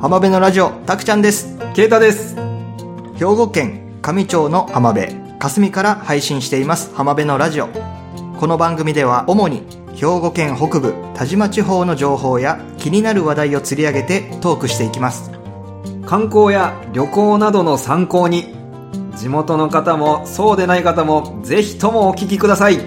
[0.00, 1.58] 浜辺のラジオたくちゃんです。
[1.74, 2.34] ケイタです。
[3.16, 7.68] 兵庫県上町の浜辺霞から配信しています浜辺のラジオ。
[8.38, 9.62] この番組では主に
[9.94, 15.30] 兵庫県北部田島地方の情報や気になる話題を釣り上げてトークしていきます。
[16.06, 18.54] 観光や旅行などの参考に
[19.18, 22.78] 地元の方もそうでない方もぜひともお聞きください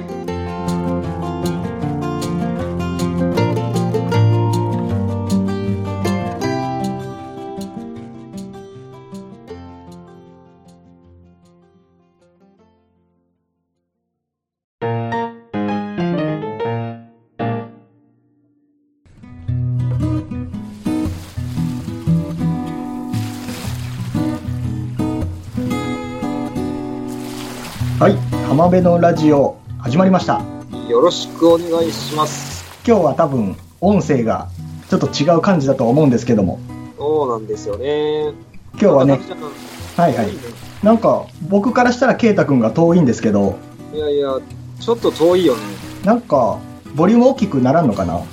[28.04, 28.18] はい
[28.50, 30.42] 浜辺のラジオ始まりました
[30.90, 32.66] よろしくお願いします。
[32.86, 34.50] 今日は多分音声が
[34.90, 36.60] ちょっと違う感じだと思うんですけども
[36.98, 38.34] そうなんですよね。
[38.74, 39.22] 今日はね
[39.96, 40.28] はいはい
[40.84, 43.58] なんか僕からしたら圭太君が遠いんですけど
[43.94, 44.38] いやいや、
[44.82, 45.62] ちょっと遠いよね。
[46.04, 46.60] なんか
[46.96, 48.16] ボリューム大きくならんのかな？
[48.18, 48.26] こ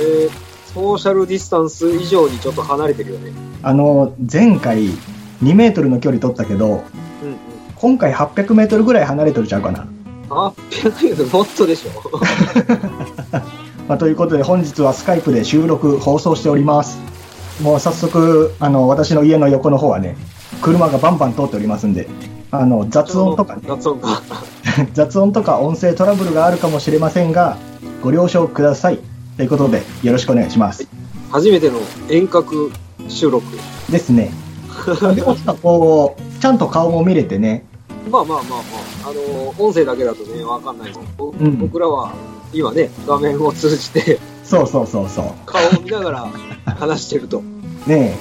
[0.00, 0.30] れ、
[0.74, 3.30] ソーシャルディスタンス以上にちょっと離れてるよね。
[3.62, 4.88] あの前回
[5.44, 6.82] 2メートルの距離取ったけど。
[7.82, 9.88] 今回800メートルぐらい離れてるちゃうかな、
[10.30, 10.34] あ、
[11.32, 12.20] もっとでしょ。
[13.88, 17.00] まあ、ということで本日はスカイプで収録放送しております
[17.60, 20.16] もう早速あの私の家の横の方はね
[20.62, 22.08] 車がバンバン通っておりますんで
[22.52, 24.22] あの雑音とかね雑音か。
[24.94, 27.56] 雑音とか音声トラブルがあるかもしれませんが
[28.00, 29.00] ご了承ください
[29.36, 30.86] ということでよろしくお願いします
[31.32, 32.70] 初めての遠隔
[33.08, 33.44] 収録。
[33.90, 34.30] ですね
[35.16, 37.64] でもこうちゃんと顔も見れてね
[38.10, 38.56] まあまあまあま
[39.06, 41.02] あ、あの音声だけだとね、わかんないの。
[41.16, 42.12] ぼうん僕らは、
[42.52, 46.28] 今ね、画面を通じて、そうそうそうそう顔を見ながら
[46.76, 47.42] 話してると。
[47.86, 48.16] ね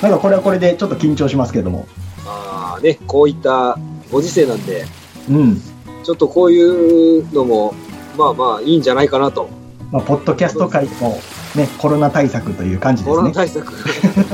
[0.00, 1.86] えなんかこれはこれでちょっと緊張しますけども
[2.24, 3.78] まあね、こういった
[4.10, 4.84] ご時世なんで、
[5.30, 5.60] うん
[6.04, 7.74] ちょっとこういうのも、
[8.18, 9.48] まあまあいいんじゃないかなと。
[9.92, 11.20] まあ、ポッドキャスト界も
[11.54, 13.72] ねコロナ対策という感じでコロナすね対策。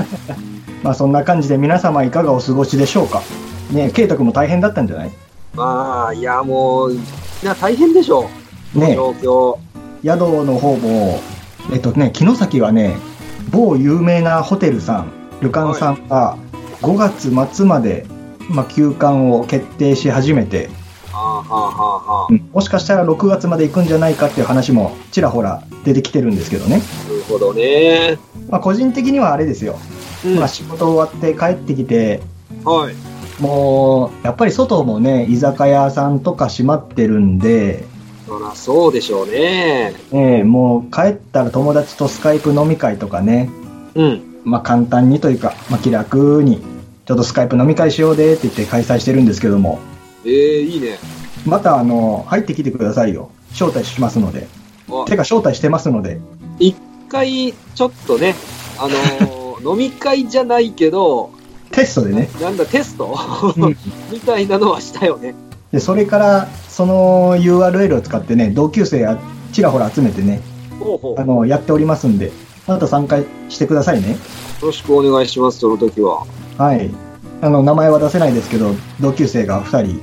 [0.82, 3.22] まあそんな感じで皆様いかがお過ごしでしょうか？
[3.72, 5.10] ねえ圭太君も大変だったんじゃない？
[5.54, 6.98] まあ、いやもう、い
[7.42, 8.28] や大変でしょ
[8.74, 8.78] う。
[8.78, 9.58] ねえ状況。
[10.04, 11.20] 宿の方も
[11.72, 12.96] えっとね城崎はね
[13.50, 15.10] 某有名なホテルさん
[15.42, 16.36] 旅館さんが
[16.82, 18.06] 5月末まで、
[18.48, 20.68] まあ、休館を決定し始めて、
[21.12, 22.26] ああ、はあ、はあ、はあ。
[22.30, 28.18] うんもしかしたら6月まで行くんじゃないかっていう話もちらほら出てきてるんですけどね、なるほどね。
[28.48, 29.76] まあ、個人的にはあれですよ、
[30.24, 30.36] うん。
[30.36, 32.20] まあ、仕事終わって帰ってきて
[32.64, 32.94] はい。
[33.40, 37.84] もうやっぱり外もね居酒屋さんとか閉まってるんで、
[38.26, 39.94] そらそうでしょうね。
[40.12, 43.50] ええもう帰ったら友達とスカイプ飲み会とかね
[43.94, 44.42] うん。
[44.44, 46.62] まあ簡単にというか、まあ、気楽に
[47.06, 49.78] ちょっとスカイプ飲み会しようでって言って開催してるんですけども
[50.24, 50.98] ええいいね。
[51.46, 54.46] またあの入ってきてくださいよ招待しますので
[54.90, 56.20] あてか招待してますので
[56.58, 56.76] 一
[57.08, 58.34] 回、ちょっとね、
[58.78, 59.38] あのー
[59.68, 61.30] 飲み会じゃないけど、
[61.70, 63.16] テストでね、なんだ、テスト？
[63.56, 63.76] うん
[64.10, 65.34] みたいなのはしたよね。
[65.72, 69.18] でそれからその URL を使ってね同級生や
[69.52, 70.40] ちらほら集めてね
[70.80, 71.20] ほうほう。
[71.20, 72.32] あのやっておりますんで
[72.66, 73.18] また参加
[73.48, 74.16] してくださいねよ
[74.62, 76.24] ろしくお願いします、その時は。
[76.56, 76.90] はい
[77.40, 80.00] あの名前は出せないですけど同級生が2人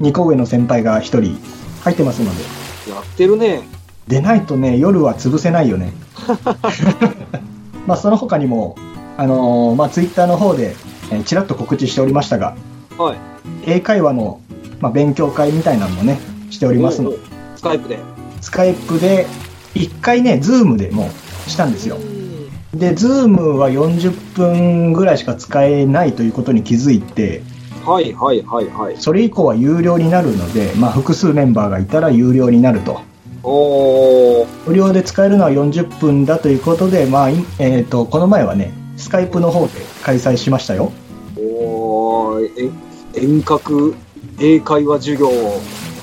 [0.00, 1.38] 2個上の先輩が1人
[1.82, 2.42] 入ってますので
[2.90, 3.62] やってるね。
[4.06, 5.92] でないとね夜は潰せないよね
[7.86, 8.76] まあその他にも
[9.18, 10.76] あのーまあツイッターの方で、
[11.10, 12.56] えーちらっと告知しておりましたが
[12.96, 13.18] はい。
[13.66, 14.40] 英会話の、
[14.80, 16.18] まあ、勉強会みたいなのもね
[16.50, 17.18] しておりますので
[17.56, 17.98] Skype で。
[18.40, 19.26] Skype で
[19.74, 21.10] 1回ね Zoom でも
[21.46, 27.42] したんですようんで Zoom は40分ぐらいしか使えないということに気づいて
[27.84, 28.96] はいはいはいはい。
[28.98, 33.00] それ以降は有料になるので、まあ、複数メンバーがいたら有料になると
[33.42, 34.46] おー。
[34.66, 39.72] 無料で使えるのは40分だということで、まあいえー、とこの前はね Skype の方で
[40.02, 40.92] 開催しましたよ。
[41.36, 42.70] おー、
[43.14, 43.94] え遠隔
[44.40, 45.30] 英会話授業、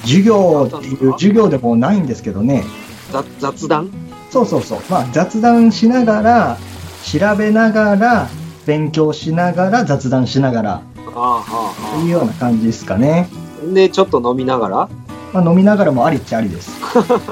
[0.02, 2.64] 授業っていう授業でもないんですけどね。
[3.12, 3.92] ざ雑談？
[4.32, 6.58] そうそうそう、まあ、雑談しながら
[7.04, 8.28] 調べながら
[8.66, 10.82] 勉強しながら雑談しながら。
[11.06, 13.30] というような感じですかね、
[13.62, 13.74] はあ。
[13.74, 14.90] で、ちょっと飲みながら？
[15.34, 16.72] まあ、飲みながらもありっちゃありです。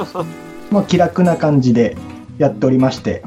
[0.71, 1.97] まあ気楽な感じで
[2.37, 3.23] やっておりまして。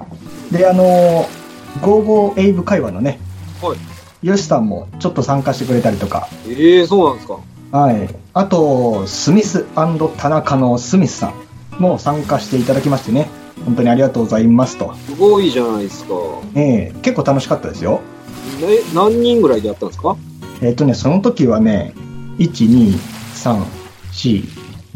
[0.50, 1.45] であのー
[1.82, 3.18] ゴーゴーエイブ会話のね
[3.62, 3.78] はい。
[4.22, 7.38] ヨシさんもちょっと参加してくれたりとかええー、そうなんですか。
[7.72, 11.32] はい、あとスミス田中のスミスさ
[11.78, 13.28] んも参加していただきましてね
[13.64, 14.94] 本当にありがとうございますと。
[14.94, 16.14] すごいじゃないですか。
[16.54, 18.00] ええ結構楽しかったですよ。
[18.62, 20.16] え、何人ぐらいでやったんですか？
[20.62, 21.92] えっ、とね、その時はね、
[22.38, 22.92] 1、2、
[23.34, 23.64] 3、
[24.12, 24.44] 4、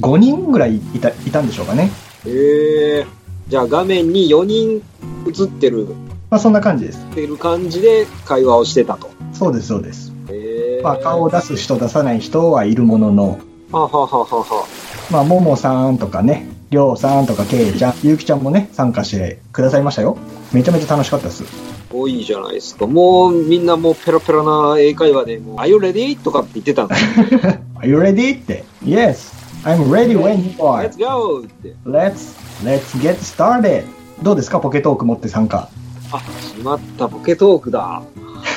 [0.00, 1.90] 5人ぐらいいたいたんでしょうかね。
[2.26, 3.06] ええ
[3.48, 4.82] じゃあ画面に4人
[5.26, 5.88] 映ってる、
[6.30, 7.04] まあそんな感じです。
[7.10, 9.10] ってる感じで会話をしてたと。
[9.32, 10.12] そうです、そうです。
[10.30, 13.38] ええまあ顔を出す人、出さない人はいるものの、
[13.72, 14.66] ははははは。
[15.10, 20.16] まあ、ももさんとかね、りょうさんとかけいちゃん、ゆうきちゃんもね、参加してくださいましたよ。
[20.52, 21.44] めちゃめちゃ楽しかったです。
[21.92, 22.86] 多いじゃないですか。
[22.86, 26.16] もうみんなもうペラペラな英会話で、もう Are you ready?
[26.16, 27.40] とかって言ってたんですよ。
[27.82, 28.40] Are you ready?
[28.40, 28.64] って。
[28.84, 29.32] Yes,
[29.64, 30.88] I'm ready when you are.
[30.88, 31.40] Let's go!
[31.40, 31.74] って。
[31.84, 33.84] Let's, let's get started.
[34.22, 34.60] どうですか？
[34.60, 35.68] ポケトーク持って参加。
[36.12, 38.02] あ、しまった、ポケトークだ。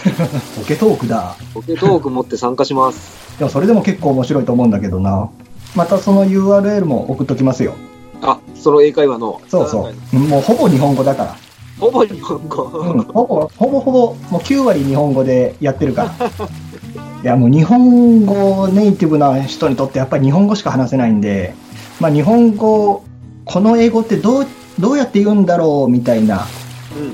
[0.57, 1.35] ポケトークだ。
[1.53, 3.37] ポケトーク持って参加します。
[3.37, 5.29] でもそれでも結構面白いと思うんだけどな。
[5.75, 7.73] またその URL も送っときますよ。
[8.21, 9.41] あ、その英会話の。
[9.49, 10.17] そうそう。
[10.17, 11.35] もうほぼ日本語だから。
[11.79, 12.63] ほぼ日本語。
[12.63, 13.99] うん、ほぼ、ほぼほぼ、
[14.29, 16.27] もう9割日本語でやってるから。
[17.23, 21.55] いや、もう日本語ネイティブな人にとってやっぱり日本語しか話せないんで、
[21.99, 23.03] まあ日本語、
[23.45, 24.47] この英語ってどう、
[24.79, 26.62] どうやって言うんだろうみたいなうん。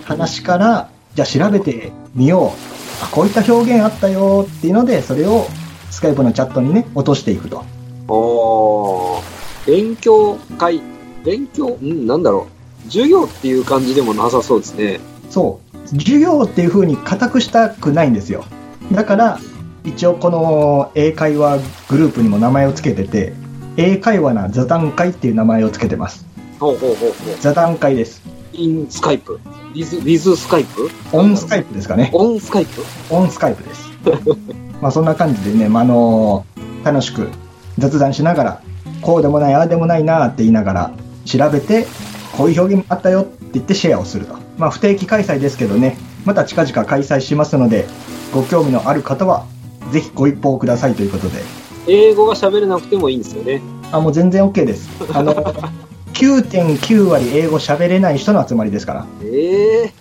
[0.03, 3.03] 話から、じゃあ調べてみよう。
[3.03, 5.47] あ、こういった表現あったよっていうので、それを
[5.91, 7.63] スカイプのチャットにね、落としていくと。
[8.07, 10.81] おー勉強会。
[11.23, 12.47] 勉強うん、なんだろ
[12.85, 12.85] う。
[12.85, 14.99] 授業っていう感じでもなさそうですね。
[15.29, 15.87] そう。
[15.89, 18.45] 授業っていう風に固くしたくないんですよ。
[18.91, 19.39] だから、
[19.83, 21.59] 一応この英会話
[21.89, 23.33] グループにも名前を付けてて、
[23.77, 26.25] 英会話な座談会っていう名前を付けてます。
[26.59, 27.37] ほうほうほうほう。
[27.39, 28.21] 座談会です。
[28.59, 29.39] インスカイプ？
[29.73, 30.89] リズ、リズスカイプ？
[31.13, 32.09] オンスカイプですかね。
[32.13, 32.83] オンスカイプ？
[33.09, 33.89] オンスカイプです。
[34.81, 36.45] まあそんな感じでね、まあ、あの
[36.83, 37.29] 楽しく
[37.77, 38.61] 雑談しながら、
[39.01, 40.91] こうでもない、ああでもないなって言いながら
[41.23, 41.87] 調べて、
[42.35, 44.35] こういう表現あったよって言ってシェアをすると。
[44.57, 47.87] まあ不定期開催ですけどね、また近々開催しますので、
[48.33, 49.45] ご興味のある方は、
[49.93, 51.39] ぜひご一報くださいということで。
[51.87, 53.61] 英語が喋れなくてもいいんですよね。
[53.93, 54.89] あ、もう全然 OK です。
[55.13, 55.33] あの、
[56.19, 59.07] 9.9割英語喋れない人の集まりですから。
[59.23, 59.91] ええ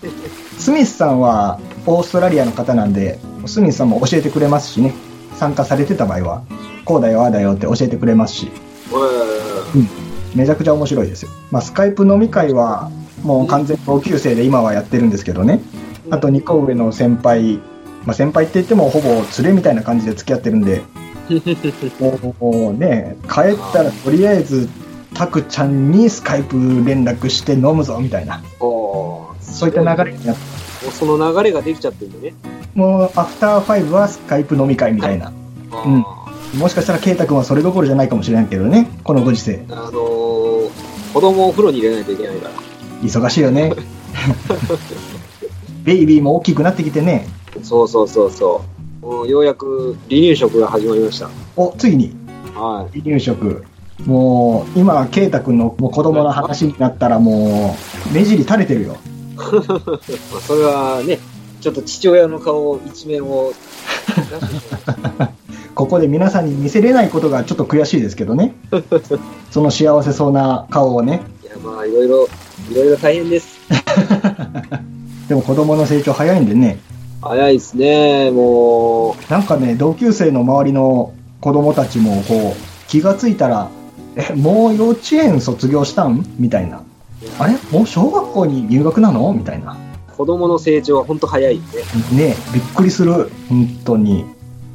[0.57, 4.93] スミスさんはオーストラリアの方なんで、スミスさんも教えてくれますしね、
[5.35, 6.43] 参加されてた場合は、
[6.83, 8.51] こうだよ、ああだよって教えてくれますし、
[10.35, 11.29] めちゃくちゃ面白いですよ。
[11.51, 12.91] まあ、スカイプ飲み会は、
[13.23, 15.61] もう完全同級生で今はやってるんですけどね、
[16.09, 17.61] あと2個上の先輩、
[18.03, 20.81] まあ、先輩って言ってもほぼ連れみたいな感じで付き合ってるんで、
[22.41, 24.67] もうね、帰ったらとりあえず、
[25.19, 32.35] タクちゃんにスカイプ連絡して飲むぞみたいな、そういった流れになってもうその流れができちゃってるんでね。
[32.73, 35.33] もう、アフターファイブはスカイプ飲み会みたいな。
[35.85, 36.05] うん
[36.57, 39.65] もしかしたら、ケイタ君はそれどころじゃないかもしれないけどね、このご時世。
[39.69, 40.69] あのー、
[41.13, 42.53] 子供をお風呂に入れないといけないから。
[43.03, 43.73] 忙しいよね。
[45.83, 47.27] ベイビーも大きくなってきてね。
[47.61, 48.61] そうそうそうそ
[49.03, 49.05] う。
[49.05, 51.29] もうようやく離乳食が始まりました。
[51.57, 52.15] お、ついに、
[52.55, 53.65] は離乳食。
[54.05, 57.75] もう、今、ケイタ君のもう子供の話になったらも
[58.09, 58.93] う、目尻垂れてるよ。
[58.93, 58.97] い。
[59.37, 61.19] まあ、それはね、
[61.61, 63.53] ちょっと父親の顔一面を。
[65.75, 68.53] ここで皆さんに見せれないことがちょっと悔しいですけどね。
[69.51, 71.21] その幸せそうな顔をね。
[71.43, 72.27] いや、まあ、いろいろ、
[72.71, 73.59] いろいろ大変です。
[75.27, 76.79] でも子供の成長早いんでね。
[77.21, 83.69] 早いですね、もなんかね、同級生の周りの子供たちも、こう、気がついたら、
[84.19, 86.25] え、もう幼稚園卒業したん？
[86.37, 86.79] みたいな。
[86.79, 86.81] う。
[87.39, 87.53] あれ？
[87.71, 89.33] もう小学校に入学なの？
[89.33, 89.77] みたいな。
[90.17, 91.61] 子供の成長は本当早いよ
[92.11, 92.27] ね。
[92.29, 93.31] ねびっくりする。
[93.47, 94.25] 本当に。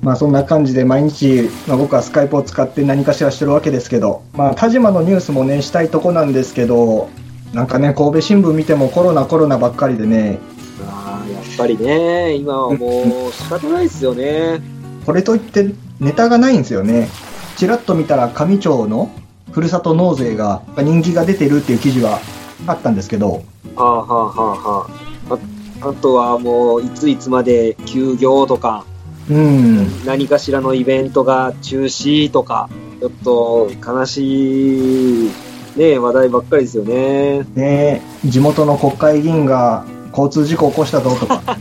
[0.01, 7.09] まあそんな感じで毎日、まあ、僕はスカイプを使って何かしらしてるわけですけど、まあ田島のニュースもね、したいとこなんですけど、
[7.53, 10.39] なんかね、神戸新聞見てもコロナコロナばっかりでね、
[10.87, 14.61] ああ、やっぱりね、今はもう仕方ないですよね。
[15.07, 17.09] これといってネタがないんですよね。
[17.57, 19.11] ちらっと見たら上町の
[19.55, 22.19] ふるさと納税が人気が出てるっていう記事は
[22.67, 23.45] あったんですけど、
[23.77, 24.87] はあはあはあは
[25.31, 25.35] あ。
[25.35, 28.85] ああとはもう、いついつまで休業とか、
[29.31, 32.69] うん、何かしらのイベントが中止とか、
[32.99, 35.31] ちょっと悲しい、
[35.77, 37.45] ね、話題ばっかりですよね。
[37.55, 41.43] ね地元の国会議員が交通事故起こしたぞとか、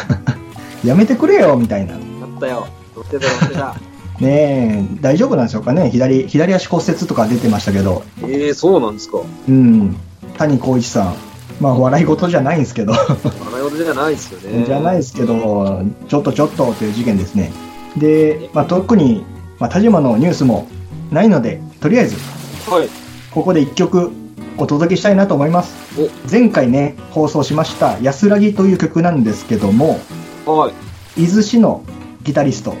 [0.82, 1.94] やめてくれよみたいな。
[1.94, 2.00] あっ
[2.40, 2.66] たよ。
[2.96, 3.95] 乗ってた乗ってた。
[4.20, 5.90] ねえ、大丈夫なんでしょうかね？
[5.90, 9.18] 左、左足骨折とか出てましたけど、ええそうなんですか。
[9.48, 9.96] うん、
[10.38, 11.14] 谷光一さん。
[11.58, 14.66] まあ、笑い事じゃないんですけど、笑い事じゃないですよね。
[14.66, 17.50] じゃないですけど、ちょっとちょっとという事件ですね。
[17.96, 19.24] で、まあ、特に、
[19.58, 20.68] まあ、田島のニュースも
[21.10, 22.16] ないので、とりあえず、
[22.70, 22.88] はい。
[23.30, 24.10] ここで一曲
[24.58, 25.74] お届けしたいなと思います。
[26.30, 29.98] 前回ね、放送しました安らぎという曲なんですけども、
[30.44, 30.70] は
[31.16, 31.22] い。
[31.22, 31.84] 伊豆市の
[32.22, 32.74] ギタリスト、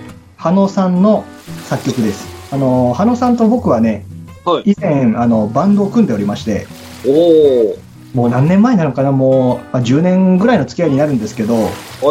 [0.46, 1.24] 羽野さんの
[1.64, 2.28] 作曲です。
[2.52, 4.06] あの、羽野さんと僕はね、
[4.44, 4.70] はい。
[4.70, 6.68] 以前、あの、バンドを組んでおりまして、
[7.04, 7.76] おー。
[8.14, 11.60] もう何年前なのかな、もう、まあ、10年ぐらいの付き合いになるんですけど、は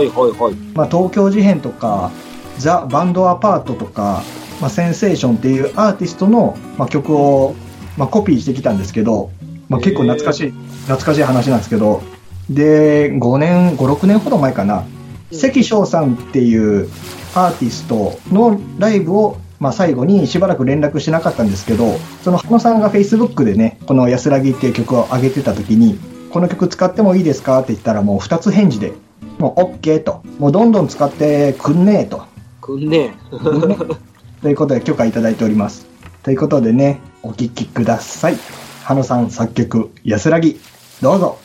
[0.03, 0.53] いはいはい。
[0.73, 2.11] まあ、東京事変とか、
[2.57, 4.21] ザ・バンドアパートとか、
[4.59, 7.55] まあ、センセーションっていうアーティストの、まあ、曲を、
[7.97, 9.31] まあ、コピーしてきたんですけど、
[9.69, 10.51] まあ、結構懐かしい、
[10.87, 12.01] 懐かしい話なんですけど、
[12.49, 14.83] で、5年、5、6年ほど前かな、
[15.31, 16.89] 関翔さんっていう
[17.35, 25.99] アーティストのライブを、まあ、最後にしばらく連絡してなかったんですけど、その羽野さんが Facebook でね、この安らぎっていう曲を上げてた時に、
[26.31, 28.93] この曲使ってもいいですかって言ったらもう2つ返事で、
[29.37, 32.25] もう OK と、もうどんどん使ってくんねえと。
[32.61, 33.15] くんね
[34.41, 35.87] ということで許可いただいております。
[36.23, 38.37] ということでね、お聴きください。
[38.83, 40.59] 羽野さん作曲、安らぎ、
[41.01, 41.37] どうぞ。「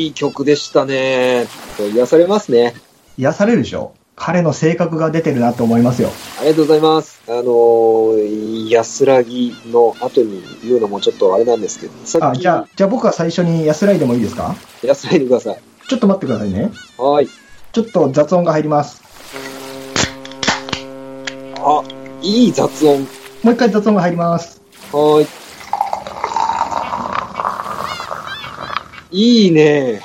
[0.00, 1.46] いい曲でしたね。
[1.94, 2.74] 癒されますね。
[3.18, 3.92] 癒されるでしょ？
[4.16, 6.10] 彼の性格が出てるなと思いますよ。
[6.40, 7.22] ありがとうございます。
[7.28, 14.54] あのー、安らぎの後に言うのもちょっとあれなんですけど、さあ、っきじゃあ、じゃあ僕は最初に安らいでもいいですか？
[14.82, 15.60] 安らいでください。
[15.88, 16.70] ちょっと待ってくださいね。
[16.96, 17.28] はい。
[17.72, 19.02] ちょっと雑音が入ります。
[21.58, 21.82] あ、
[22.22, 23.00] いい雑音。
[23.42, 24.60] もう一回雑音が入ります。
[24.92, 25.39] はーい。
[29.12, 30.00] いいね。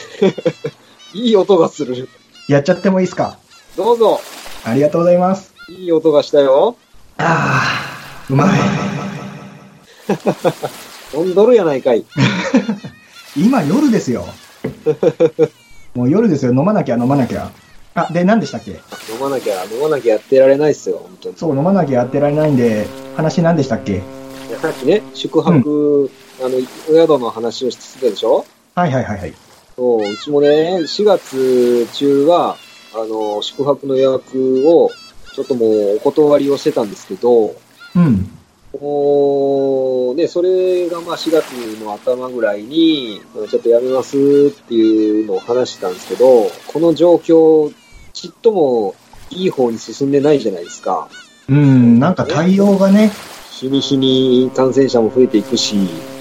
[1.14, 2.10] いい音がする。
[2.48, 3.38] やっちゃってもいいですか？
[3.78, 4.20] どうぞ。
[4.64, 5.54] ありがとうございます。
[5.70, 6.76] いい音がしたよ。
[7.18, 7.64] あ
[7.98, 8.50] あ、うまい。
[11.18, 12.04] 飲んどるやないかい。
[13.38, 14.28] 今夜ですよ。
[15.94, 16.54] もう夜ですよ。
[16.54, 17.52] 飲まなきゃ飲まなきゃ。
[17.94, 18.72] あ、で、何でしたっけ？
[18.72, 18.80] 飲
[19.22, 21.36] まなきゃ、飲まなきゃやってられないっすよ、本当に。
[21.38, 23.94] そう、飲まなきゃやってられないんで、話何でしたっけ？
[23.94, 28.46] いやさっきね、宿泊、あの、お宿の話をしてたでしょ？
[28.76, 29.34] はいはいはいはい。
[29.78, 32.58] そう、うちもね、4月中は、
[32.94, 34.92] あの、宿泊の予約を、
[35.34, 37.56] ちょっともうお断りをしてたんですけど、
[37.96, 38.30] うん。
[38.80, 41.52] もう、ね、それがまあ4月
[41.82, 44.20] の頭ぐらいに、ちょっとやめますっ
[44.68, 47.74] ていうのを話したんですけど、この状況、
[48.12, 48.96] ちっとも
[49.30, 51.08] いい方に進んでないじゃないですか。
[51.48, 53.12] うん、なんか対応がね、
[53.52, 55.78] 日に日に感染者も増えていくし、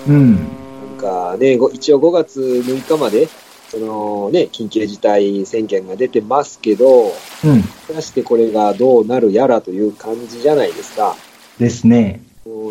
[0.07, 0.64] うん。
[1.05, 3.29] かね、ご一応5月6日まで、
[3.69, 7.63] そのね、緊急事態宣言が出てますけど、うん。
[7.89, 11.17] 果たしてこれがどうなるやらという感じじゃないですか。
[11.59, 12.23] ですね。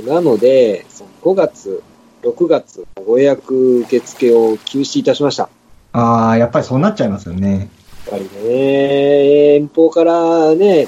[0.08, 1.84] なので、その5月、
[2.24, 5.50] 6月、ご予約受付を休止いたしました。
[5.92, 7.70] ああ、やっぱりそうなっちゃいますよね。
[8.08, 10.88] やっぱりね、遠方からね、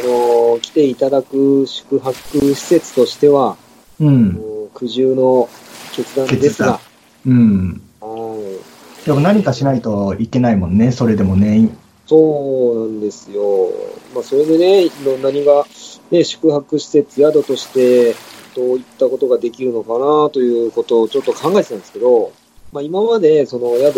[0.00, 3.56] あの、来ていただく宿泊施設としては、
[4.00, 4.40] うん。
[4.74, 5.48] 苦渋の
[5.92, 6.80] 決断ですが、
[7.26, 7.82] うん。
[8.00, 8.36] は
[9.02, 9.06] い。
[9.06, 11.68] でも何かしないといけないもんね、それでもね。
[12.06, 13.70] そうなんですよ。
[14.14, 15.66] まあ、それでね、いろんな何が、
[16.10, 18.14] ね、宿泊施設、宿として、
[18.54, 22.32] どういったことができるのかなということをちょっと考えてたんですけど、
[22.72, 23.96] まあ、今までその宿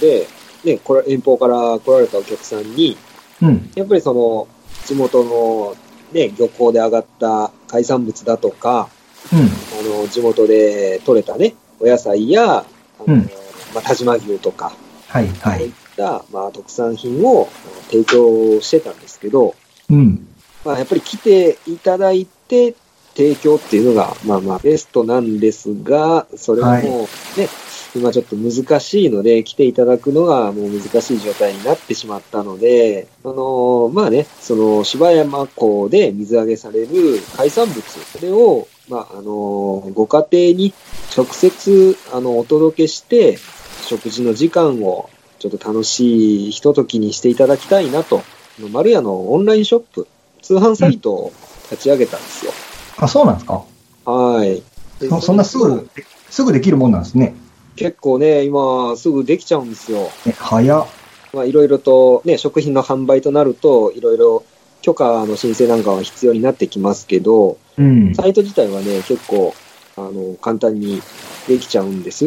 [0.00, 0.26] で、
[0.64, 2.96] ね、これ遠方から来られたお客さんに、
[3.40, 3.70] うん。
[3.74, 4.48] やっぱりその、
[4.86, 5.76] 地元の、
[6.12, 8.88] ね、漁港で上がった海産物だとか、
[9.32, 9.38] うん。
[9.40, 12.64] あの、地元で採れたね、お野菜や、あ
[13.06, 13.30] の、うん
[13.74, 14.72] まあ、田島牛とか、
[15.08, 15.58] はいはい。
[15.58, 17.48] そういった、まあ、特産品を
[17.90, 19.54] 提供してたんですけど、
[19.90, 20.26] うん。
[20.64, 22.74] まあ、やっぱり来ていただいて、
[23.14, 27.48] 提供っていうのが、まあまあ、ベストなんですが、それはもうね、
[27.94, 40.74] 今ちょっと難しいので、来ていただくのがもう難しい状態になってしまったので、あのまあね、その芝山港で水揚げされる海産物、それを、まあ、あのご家庭に
[41.16, 43.38] 直接、あの、お届けして、
[43.82, 48.22] 食事の時間をちょっと楽しいひとときにしていただきたいなと、
[48.70, 50.06] 丸屋のオンラインショップ、
[50.40, 51.32] 通販サイトを
[51.70, 52.52] 立ち上げたんですよ。
[52.98, 53.64] あ、そうなんですか？
[54.04, 54.62] はい。
[55.00, 55.88] でそそんなすぐ、
[56.30, 57.34] すぐできるもんなんですね。
[57.76, 60.10] 結構ね、今すぐできちゃうんですよ。
[60.26, 60.86] ね、早っ。
[61.32, 64.44] まあいろいろとね、食品の販売となると、いろいろ
[64.82, 68.14] 許可の申請なんかは必要になってきますけど、うん。
[68.14, 69.54] サイト自体はね、結構、
[69.96, 71.00] あの、簡単に
[71.48, 72.26] できちゃうんです。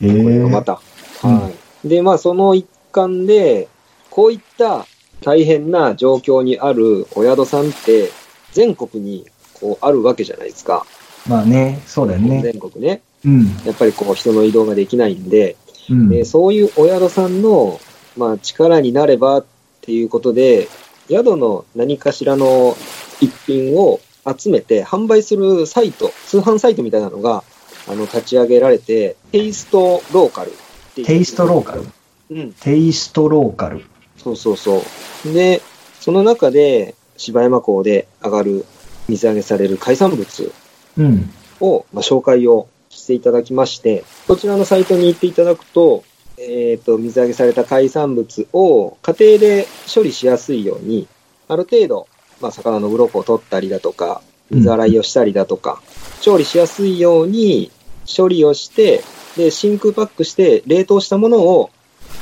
[0.00, 0.80] えこれがまー、た。
[1.24, 1.50] うんは
[1.84, 1.88] い。
[1.88, 3.68] で、まあその一環で、
[4.10, 4.86] こういった
[5.22, 8.10] 大変な状況にあるお宿さんって、
[8.52, 10.86] 全国にこうあるわけじゃないですか。
[11.28, 12.40] まあね、そうだよね。
[12.42, 13.02] 全国ね。
[13.24, 13.46] うん。
[13.64, 15.56] やっぱりこう人の移動ができないんで、
[15.90, 16.08] うん。
[16.08, 17.80] でそういうお宿さんの、
[18.16, 19.44] まあ、力になればっ
[19.80, 20.68] ていうことで、
[21.08, 22.76] 宿の何かしらの
[23.20, 27.44] 一品を集めて販売するサイト、通販サイトみたいなのが、
[27.88, 30.52] あの、立ち上げられて、テイストローカルっ
[30.94, 31.86] ていうテイストローカル？
[32.30, 33.84] うん、テイストローカル。
[34.16, 34.82] そうそうそ
[35.24, 35.32] う。
[35.32, 35.62] で、
[36.00, 38.66] その中で、芝山港で上がる、
[39.08, 40.52] 水揚げされる海産物
[40.98, 41.30] うん。
[41.60, 46.02] を、まあ、紹介をしていただきまして、こちらのサイトに行っていただくと、
[46.38, 51.08] えっ、と、水揚げされた海産物を家庭で処理しやすいように、
[51.48, 52.08] ある程度、
[52.40, 54.20] まあ、魚の鱗を取ったりだとか、
[54.50, 55.82] 水洗いをしたりだとか、
[56.20, 57.70] 調理しやすいように
[58.16, 59.02] 処理をして、
[59.36, 61.70] で、真空パックして冷凍したものを、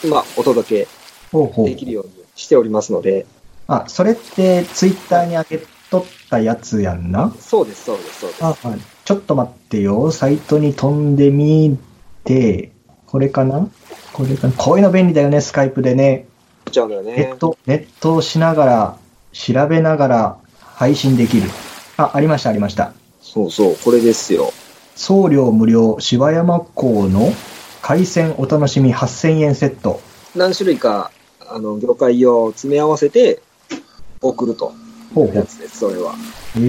[0.09, 0.89] まあ、お届け
[1.33, 3.27] ほうほうできるようにしておりますので、
[3.67, 7.35] あ、それってツイッターに上げとったやつやんな？
[7.41, 8.45] そうです、そうです、そうです。
[8.45, 8.81] あ、はい。
[9.05, 10.11] ちょっと待ってよ。
[10.11, 11.79] サイトに飛んでみ
[12.25, 12.73] て、
[13.15, 13.69] これかな？
[14.13, 14.55] これかな？
[14.55, 16.27] こういうの便利だよね、スカイプでね。
[16.69, 17.37] っちゃうんだよねネッ。
[17.37, 18.99] ト、ネットをしながら、
[19.33, 21.49] 調べながら配信できる。
[21.97, 22.93] あ、ありました、ありました。
[23.23, 24.53] そうそう、これですよ。
[24.97, 27.33] 送料無料、芝山港の
[27.83, 30.01] 海鮮お楽しみ8000円セット。
[30.35, 31.13] 何種類か、
[31.49, 33.43] あの、魚介を詰め合わせて
[34.21, 34.73] 送ると。
[35.15, 35.37] ほうほう。
[35.37, 36.17] やつです、それは。
[36.57, 36.63] えー、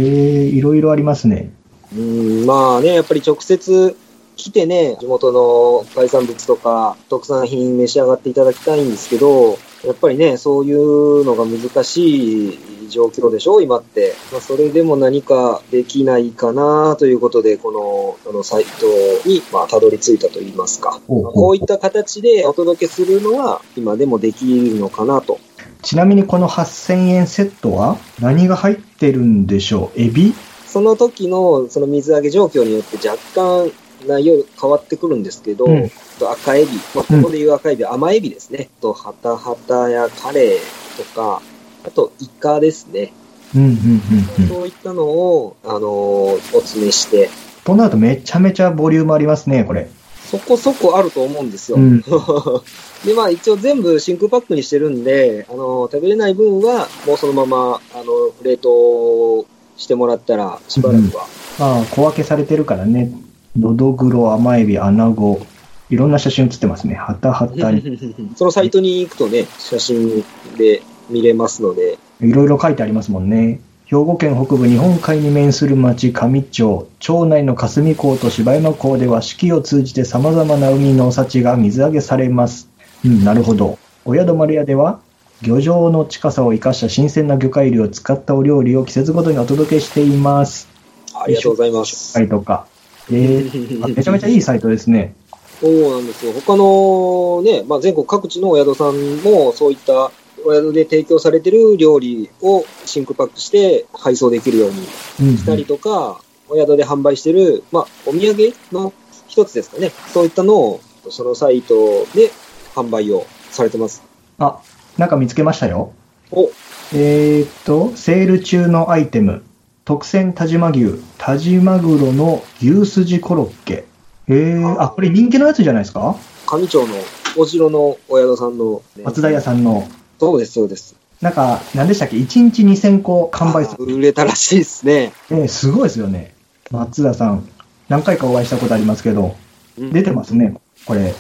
[0.49, 1.51] いろいろありますね。
[1.91, 3.97] うん、まあね、やっぱり直接
[4.35, 14.13] 来てね、地元の海産物とか特産品召し上がっていただきたいんですけど、やっぱりね、そういうのが難しい状況でしょ、今って。
[14.31, 18.85] まあ、それでも何かできないかなということで、この、あの、サイト
[19.27, 20.99] に、まあ、たどり着いたといいますか。
[21.07, 25.39] ほうほうこういった形でお届けするのは、今でもできるのかなと。
[25.81, 30.01] ちなみにこの8000円セットは何が入ってるんでしょう？
[30.01, 30.33] エビ？
[30.65, 33.71] その時のその水揚げ状況によって若干
[34.07, 38.69] 内容変わってくるんですけど、うんと赤エビ、まあ、ここでいう赤エビは甘エビですね。
[38.81, 40.59] と、ハタハタやカレー
[40.97, 41.41] とか、
[41.85, 43.11] あとイカですね。
[43.55, 44.47] うんうんうんうん。
[44.47, 47.29] そういったのを、あのーお詰めして、
[47.63, 49.89] となるとめちゃめちゃボリュームありますね、これ。
[50.25, 51.77] そこそこあると思うんですよ。
[51.77, 52.01] うん
[53.05, 58.05] で、まあ一応全部真空パックにしてるんで、あのー食べれない分はもうそのまま、あの、
[58.41, 59.45] 冷凍
[59.77, 61.27] してもらったらしばらくは。
[61.59, 63.11] まあ、小分けされてるからね。
[63.57, 65.45] のどぐろ、甘エビ、アナゴ。
[65.89, 66.95] いろんな写真写ってますね。
[66.95, 67.99] ハタハタに。
[68.35, 70.23] そのサイトに行くとね、写真
[70.57, 73.59] で見れますので、いろいろ書いてありますもんね。
[73.85, 82.67] 兵庫県北部日本海に面する町上町、町内の霞港と柴山港では四季を通じて様々な海の幸が水揚げされます。
[83.05, 83.77] うん、なるほど。
[84.05, 84.99] お宿丸屋では、
[85.43, 90.67] 漁場の近さを生かした新鮮な魚介類を使ったお料理を季節ごとにお届けしています。
[91.13, 92.17] ありがとうございます。
[92.17, 92.65] はいとか。
[93.11, 95.15] えー、 あめちゃめちゃいいサイトですね。
[95.59, 96.33] そうなんですよ。
[96.33, 100.11] 他のね、まあ、全国各地のお宿さんもそういった
[100.45, 104.77] お宿で提供されてる料理を真空パックして配送できるように
[105.21, 108.93] うん、したりとか、お宿で販売してる、まあ、お土産の
[109.27, 109.91] 一つですかね。
[110.13, 112.31] そういったのを、そのサイトで
[112.75, 114.03] 販売をされてます。
[114.37, 114.59] あ、
[114.97, 115.93] なんか見つけましたよ。
[116.31, 116.51] お、
[116.93, 119.43] えーっと、セール中のアイテム。
[119.85, 123.85] 特選但馬牛、但馬黒の牛すじコロッケ。
[124.27, 126.15] えー、あ、これ人気のやつじゃないですか？
[126.47, 126.95] 上町の
[127.37, 129.87] お城のお宿さんの、ね、松田屋さんの。
[130.19, 130.95] そうです、そうです。
[131.21, 133.85] なんか、何でしたっけ ?1 日2000個完売する。
[133.85, 135.13] 売れたらしいですね。
[135.29, 136.33] えー、すごいですよね。
[136.71, 137.47] 松田さん。
[137.87, 139.35] 何回かお会いしたことありますけど、
[139.77, 140.55] 出てますね。
[140.87, 141.13] これ、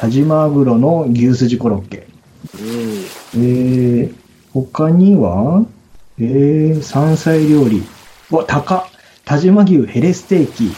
[0.00, 2.06] 但馬黒の牛すじコロッケ。
[2.54, 3.40] うん。
[3.42, 4.14] えー、
[4.54, 5.64] 他には、
[6.18, 7.82] えー、山菜料理。
[8.32, 8.84] うわ、高っ。
[9.24, 10.72] 但馬牛ヘレステーキ。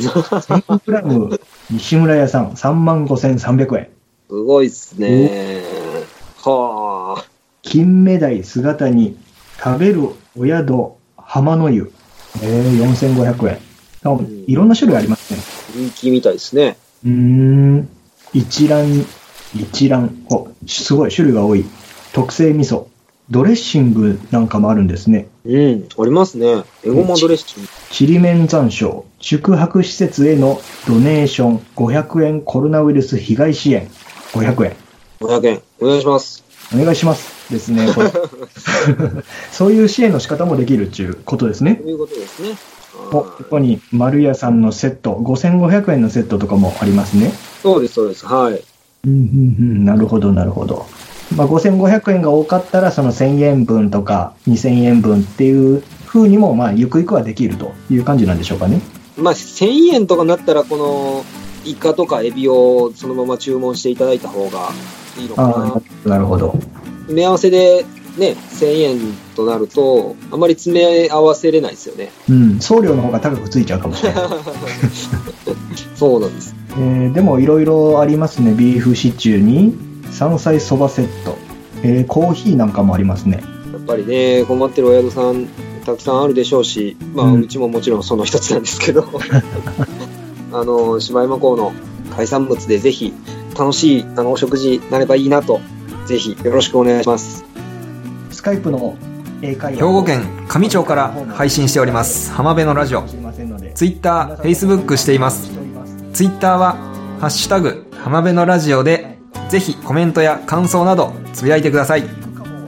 [0.00, 1.40] 1000グラム、
[1.70, 3.88] 西村屋さん、35,300円。
[4.28, 5.62] すごいっすね。
[6.42, 7.24] はあ。
[7.62, 9.16] 金目鯛姿に、
[9.62, 10.02] 食べる
[10.36, 11.90] お宿、浜の湯。
[12.42, 13.58] えー、4500円。
[14.46, 15.40] いろんな種類ありますね。
[15.88, 16.76] 人気みたいですね。
[17.04, 17.88] うーん。
[18.34, 19.06] 一蘭、
[19.54, 20.26] 一蘭。
[20.30, 21.64] お、すごい、種類が多い。
[22.12, 22.86] 特製味噌。
[23.30, 25.26] ドレッシングなんかもあるんですね。
[25.44, 25.88] うん。
[25.98, 26.62] ありますね。
[26.84, 27.68] エゴマドレッシング。
[27.90, 29.04] ちりめん残暑。
[29.20, 31.58] 宿泊施設へのドネーション。
[31.74, 33.88] 500円コロナウイルス被害支援。
[34.32, 34.76] 500円。
[35.20, 35.62] 500円。
[35.80, 36.44] お願いします。
[36.72, 37.52] お願いします。
[37.52, 38.12] ですね、これ。
[39.50, 41.88] そういう支援の仕方もできるっていうことですねと。
[41.88, 42.56] いうことですね。
[43.12, 45.14] お、ここに丸屋さんのセット。
[45.14, 47.32] 5500円のセットとかもありますね。
[47.62, 48.24] そうです、そうです。
[48.26, 48.62] はい。
[49.04, 50.86] うんうんうん、なるほど、なるほど。
[51.34, 58.80] まあ、5500円が多かったら、その1000円分とか2000円分っていう風にも、まあ、ゆくゆくはできるという感じなんでしょうかね。
[59.16, 61.24] まあ、1000円とかなったら、この、
[61.64, 64.70] イカとかエビをそのまま注文していただいた方が
[65.18, 65.82] いいのかあな。
[66.06, 66.52] あ、なるほど。
[67.06, 67.84] 詰め合わせで
[68.16, 68.98] ね、1000円
[69.34, 72.10] となると、あまり詰め合わせれないですよね。
[72.28, 74.28] うん、送料の方が高くついちゃうかもしれない。
[75.96, 76.54] そうなんです。
[76.78, 78.52] えーでも、いろいろありますね。
[78.52, 79.76] ビーフシチューに、
[80.16, 81.36] 山菜そばセット。
[81.82, 83.42] えーコーヒーなんかもありますね。
[83.70, 85.46] やっぱりね、困ってるお宿さん、
[85.84, 89.04] たくさんあるでしょうし、まあ、うんうちももちろんその一つなんですけど、
[90.52, 91.74] あの、柴山港の
[92.16, 93.12] 海産物でぜひ、
[93.58, 95.60] 楽しい、あの、お食事になればいいなと、
[96.06, 97.44] ぜひ、よろしくお願いします。
[98.30, 98.96] スカイプの
[99.42, 103.04] 英会話兵庫県上町から配信しております浜辺のラジオ
[103.74, 105.50] Twitter、Facebook しています。
[106.14, 106.76] Twitter は
[107.20, 109.15] 「ハッシュタグ浜辺のラジオ」で
[109.48, 112.26] ぜひコメントや感想などつぶやいてください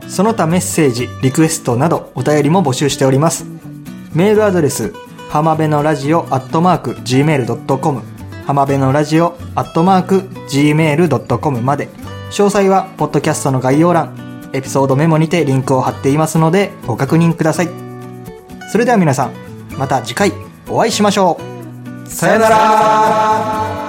[0.09, 3.45] その他メッセージ、リクエストなどお便りも募集しております。
[4.15, 4.95] メールアドレス、
[5.29, 8.03] 浜辺のラジオアットマーク gmail.com
[8.47, 11.89] 浜辺のラジオアットマーク gmail.com まで。
[12.31, 17.69] 詳細は、ポッドキャストの概要欄、エピソードメモにてリンクを貼っていますので、ご確認ください。
[18.73, 19.33] それでは皆さん、
[19.79, 20.33] また次回
[20.69, 21.39] お会いしましょ
[22.07, 22.09] う。
[22.09, 23.88] さよなら